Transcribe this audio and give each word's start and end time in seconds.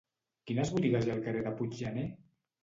Quines 0.51 0.71
botigues 0.77 1.05
hi 1.05 1.11
ha 1.11 1.13
al 1.17 1.21
carrer 1.27 1.45
de 1.49 1.53
Puiggener? 1.61 2.09